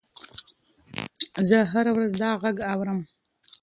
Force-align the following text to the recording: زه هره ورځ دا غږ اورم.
زه 1.49 1.57
هره 1.71 1.91
ورځ 1.93 2.11
دا 2.21 2.29
غږ 2.43 2.57
اورم. 2.71 2.99